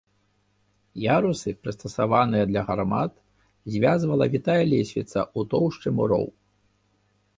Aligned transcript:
Ярусы, 1.01 1.49
прыстасаваныя 1.65 2.47
для 2.51 2.61
гармат, 2.69 3.13
звязвала 3.75 4.25
вітая 4.37 4.59
лесвіца 4.73 5.19
ў 5.37 5.51
тоўшчы 5.53 5.87
муроў. 6.01 6.25